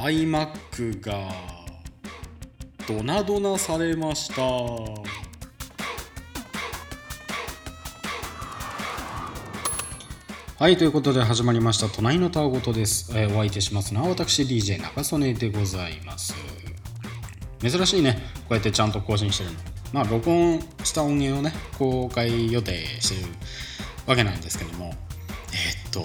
[0.00, 1.28] iMac が
[2.88, 4.42] ドナドナされました。
[10.58, 16.34] はいということで始まりました「隣のたわごと」です、えーお相手しますのは私 DJ 中曽根でございます。
[17.60, 18.22] 珍しいね。
[18.40, 19.58] こうやってちゃんと更新してるの。
[19.92, 23.26] まあ録音した音源をね公開予定してる
[24.06, 24.94] わけなんですけども。
[25.52, 26.04] えーっと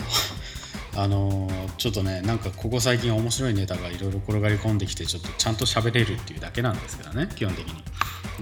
[0.98, 7.84] あのちょっとねなんかここ最近面白いネタがいろいろ転がり込んできてちょっとちゃんと喋れるっていうだけなんですけどね基本的に。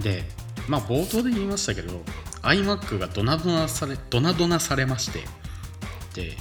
[0.01, 0.23] で
[0.67, 2.01] まあ冒頭で言いましたけど
[2.43, 5.19] iMac がドナドナされドナドナされまして
[6.13, 6.37] で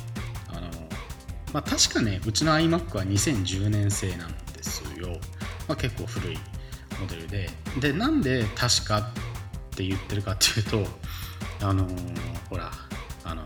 [0.48, 0.68] あの
[1.52, 5.08] まあ確かねうちの iMac は2010年製なんですよ、
[5.66, 6.38] まあ、結構古い
[7.00, 7.50] モデルで。
[7.80, 10.86] でなんで確かって言ってるかっていうと
[11.66, 11.88] あの
[12.50, 12.70] ほら
[13.24, 13.42] あの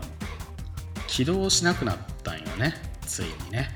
[1.07, 2.43] 起動しなくなったんよ。
[2.57, 2.73] ね
[3.05, 3.69] ついにね。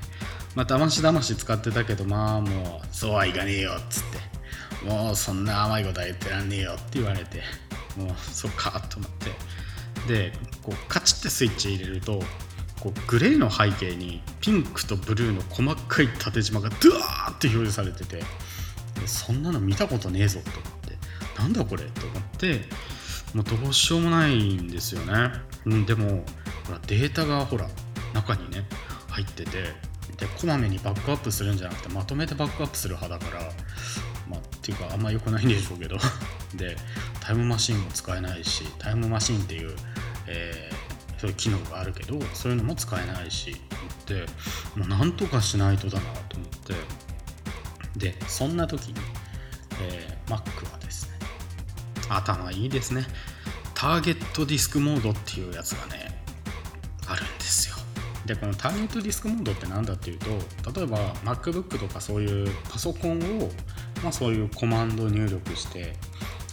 [0.54, 4.86] まあだましだまし使ってたけどまあもうそうはいかねえよっつって。
[4.86, 7.42] もうそんな甘いことは言ってらんねえよって言われて。
[7.96, 9.30] もうそっかと思って。
[10.08, 12.22] でこうカチッてスイッチ入れると
[12.80, 18.22] こうグレーの背景にピンクとブルーの細かい縦縞がドワーって表示されてて。
[19.06, 20.96] そんなの見たことねえぞと思って。
[21.40, 22.60] なんだこれと思って。
[23.34, 25.32] もうどうしようもないんですよね、
[25.64, 26.24] うん、でも
[26.66, 27.66] ほらデータがほら
[28.14, 28.64] 中にね
[29.08, 29.50] 入ってて
[30.16, 33.44] でこまめにバックアップするんじゃなくてまとめてバックアップする派だから
[34.28, 35.96] まあっていうかあんま良くないんでしょうけど。
[36.54, 36.76] で
[37.20, 39.74] タイムマシンも使えないしタイムマシンっていう、
[40.26, 40.82] えー
[41.22, 44.26] そういう機能があるけどそういうのも使えないしって
[44.74, 46.74] もうなんとかしないとだなと思って。
[47.96, 48.94] でそんな時に、
[49.80, 51.18] えー Mac はですね
[52.08, 53.06] 頭いいですね。
[53.74, 56.11] ターゲットディスクモードっていうやつがね
[58.26, 60.26] でこのターゲットディスクモードって何だっていうと
[60.80, 63.50] 例えば MacBook とかそういうパソコンを、
[64.02, 65.94] まあ、そういうコマンド入力して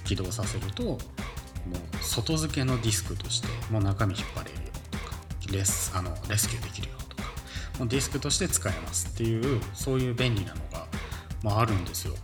[0.04, 0.98] 起動させるともう
[2.02, 5.16] 外付けのディスクとしてもう中身引っ張れるよとか
[5.52, 7.24] レスあのレスキューできるよとか
[7.78, 10.88] もうディスクとして使えますっていうそういう便利なのが、
[11.44, 12.16] まあ、あるんですよ。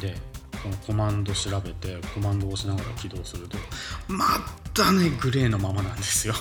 [0.00, 0.14] で
[0.62, 3.58] このコマンド調べてコマンドを押しながら起動すると
[4.08, 4.24] ま
[4.72, 6.34] たねグレーのままなんですよ。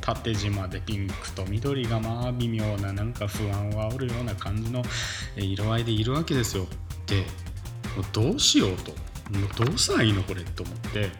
[0.00, 4.82] 縦縞でピンクと緑がまあ微妙ななんか不安を煽るような感じの
[5.36, 6.66] 色合いでいるわけですよ。
[7.06, 7.24] で
[7.96, 8.92] もうどうしようと。
[9.30, 11.10] もうどうしたらいいのこれと思って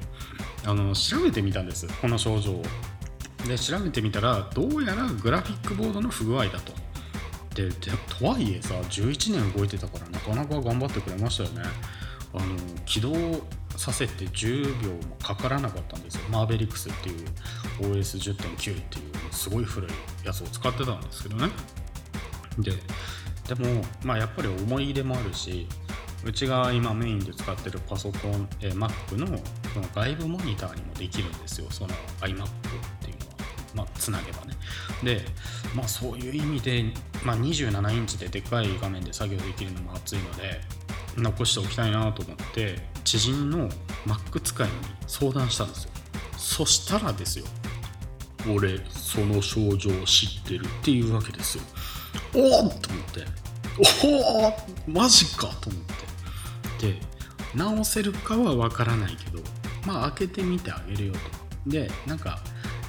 [0.65, 1.87] あの調べてみたんです。
[2.01, 2.63] この症状を。
[3.47, 6.73] で調べてみたらどうやらグラフィックボードの不具合だと。
[7.55, 7.75] でで
[8.19, 11.63] とはいえさ11年動いてたからなかなか頑張ってくれましたよね。
[12.33, 13.13] あの起動
[13.81, 16.21] させて10秒もかからなかったんですよ。
[16.31, 17.27] マーベリックスっていう
[17.81, 18.81] OS10.9 っていう
[19.33, 19.91] すごい古い
[20.23, 21.49] やつを使ってたんですけどね。
[22.59, 22.73] で
[23.49, 25.67] でも、まあ、やっぱり思い入れもあるし
[26.25, 29.27] うちが今メインで使ってるパソコン、え Mac の
[29.73, 31.71] その外部モニターにもできるんですよ。
[31.71, 32.47] その iMac っていうのは、
[33.77, 34.55] まあ、つなげばね。
[35.03, 35.23] で、
[35.75, 36.85] まあ、そういう意味で、
[37.25, 40.61] まあ、27インチででかい画面で作業できるのも熱いので
[41.21, 43.69] 残しておきたいなと思って知人の
[44.07, 44.73] Mac 使いに
[45.07, 45.91] 相談したんですよ。
[46.37, 47.45] そしたらですよ
[48.49, 51.65] 俺その症状知ってるっていうわけですよ。
[52.35, 53.27] おおっと思って
[54.05, 54.53] おお
[54.87, 55.83] マジかと思っ
[56.79, 56.93] て。
[56.93, 57.01] で
[57.55, 59.43] 直せるかは分からないけど
[59.87, 61.19] まあ開けてみてあげるよと。
[61.67, 62.39] でなんか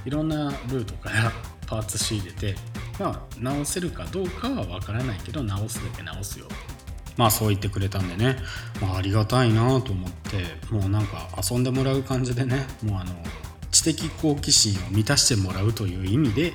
[0.05, 1.31] いろんなルートから
[1.67, 2.55] パーツ仕入れて
[2.99, 6.47] まあ直せるかどうかは分からないけど直すだけ直すよ。
[7.21, 8.35] まあそう言ってくれたんでね、
[8.81, 13.13] まあ、ありがたいなと思ってもうなんか遊んでもらう感じでねもうあの
[13.69, 16.53] 知的好奇心を満たしてもらうという意味で、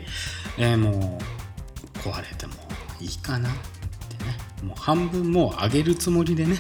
[0.59, 2.55] えーもう壊れても
[3.01, 4.37] いいかなってね。
[4.65, 6.57] もう半分もう上げるつもりでね、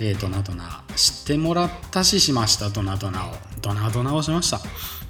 [0.00, 4.60] えー、ドナドナ知ってもらったししましたドナドナをドナドナをしました。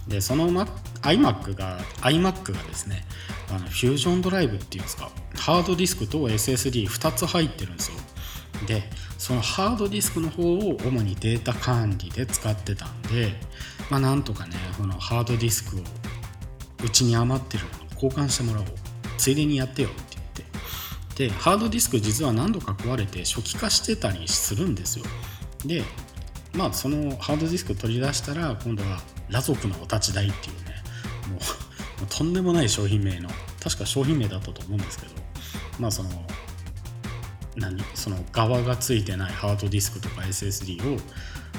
[0.09, 0.67] でその、ま、
[1.03, 3.05] iMac が iMac がですね
[3.49, 8.00] あのフュージョンドライブっていうんですかハードディスクと SSD2 つ入ってるんですよ。
[8.67, 8.83] で
[9.19, 13.33] そのハードディスクの方を主にデータ管理で使ってたんで
[13.91, 15.81] まあなんとかねこのハードディスクを
[16.85, 18.67] うちに余ってるものに交換してもらおう
[19.19, 21.29] ついでにやってよって言って。
[21.29, 25.05] でハードディスク実は何度か壊れて初期化してたりするんですよ。
[25.67, 25.83] で
[26.55, 30.75] まあそのハードディスク取り出したら今度は裸族のお立ち台っていうね
[31.31, 31.37] も
[32.03, 33.29] うとんでもない商品名の
[33.63, 35.13] 確か商品名だったと思うんですけど
[35.79, 36.09] まあその
[37.61, 37.83] 何？
[37.95, 40.99] その側がついてないハードディスクとか SSD を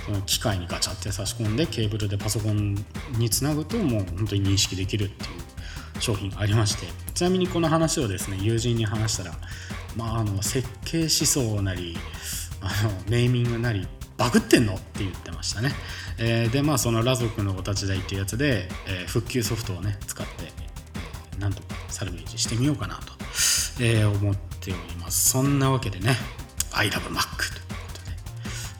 [0.06, 2.76] その機械にガチャって差し込んでケーブルでパソコン
[3.18, 6.88] につなぐともう本当に認識できるっていう商品がありまして。
[7.14, 9.36] ちなみにこの話をですね友人に話したら
[9.96, 11.98] まあ、あの設計思想なり
[12.62, 13.88] あのネーミングなり
[14.18, 14.76] バグってんの？
[14.76, 15.72] って言ってましたね、
[16.20, 23.14] えー、でまあその裸族のお立ち台っていうやつで、えー、復旧ソフトをね使って、なんとかサルベージしてみようかなと、
[23.80, 26.16] えー、思ってておりますそんなわけでね
[26.74, 27.24] I love Mac というこ
[27.94, 28.18] とで。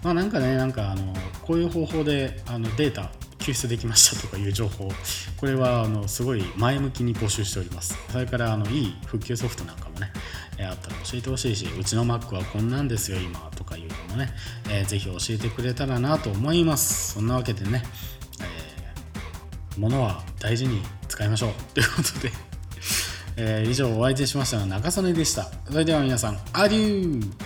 [0.04, 4.90] まあなんかねなんかあのこういう方法であのデータ救出できましたとかいう情報
[5.38, 7.98] これはあのすごい前向きに募集しております。
[8.12, 10.12] それからあのいい復旧ソフトなんかもね
[10.60, 14.30] あったら教えてほしいしうちの Mac はこんなんですよ今とかいうのもね、
[14.70, 17.14] えー、ぜひ教えてくれたらなと思います。
[17.14, 17.84] そんなわけでね、
[18.42, 21.54] えー、物は大事に使いましょう。
[21.74, 22.51] ということで。
[23.38, 25.48] えー、以上お相手しましたのは中曽根でした。
[25.70, 27.41] それでは皆さんアデュー。